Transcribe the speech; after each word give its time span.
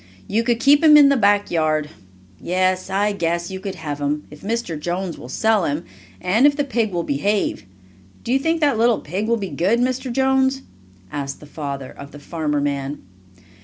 You 0.27 0.41
could 0.43 0.59
keep 0.59 0.83
him 0.83 0.97
in 0.97 1.09
the 1.09 1.15
back 1.15 1.51
yard. 1.51 1.91
Yes, 2.39 2.89
I 2.89 3.11
guess 3.11 3.51
you 3.51 3.59
could 3.59 3.75
have 3.75 4.01
him, 4.01 4.23
if 4.31 4.41
Mr. 4.41 4.79
Jones 4.79 5.15
will 5.15 5.29
sell 5.29 5.63
him, 5.65 5.83
and 6.19 6.47
if 6.47 6.55
the 6.55 6.63
pig 6.63 6.91
will 6.91 7.03
behave. 7.03 7.67
Do 8.23 8.33
you 8.33 8.39
think 8.39 8.61
that 8.61 8.79
little 8.79 9.01
pig 9.01 9.27
will 9.27 9.37
be 9.37 9.49
good, 9.49 9.77
Mr. 9.79 10.11
Jones?" 10.11 10.63
asked 11.11 11.39
the 11.39 11.45
father 11.45 11.91
of 11.91 12.13
the 12.13 12.19
farmer 12.19 12.59
man. 12.61 13.03